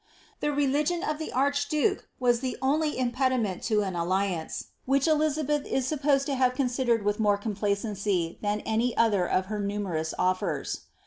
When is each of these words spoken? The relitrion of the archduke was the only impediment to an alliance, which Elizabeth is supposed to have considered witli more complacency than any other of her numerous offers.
The 0.39 0.47
relitrion 0.47 1.07
of 1.07 1.19
the 1.19 1.31
archduke 1.31 2.09
was 2.19 2.39
the 2.39 2.57
only 2.59 2.97
impediment 2.97 3.61
to 3.65 3.83
an 3.83 3.95
alliance, 3.95 4.69
which 4.87 5.05
Elizabeth 5.07 5.67
is 5.67 5.85
supposed 5.85 6.25
to 6.25 6.33
have 6.33 6.55
considered 6.55 7.03
witli 7.05 7.19
more 7.19 7.37
complacency 7.37 8.39
than 8.41 8.61
any 8.61 8.97
other 8.97 9.29
of 9.29 9.45
her 9.45 9.59
numerous 9.59 10.15
offers. 10.17 10.87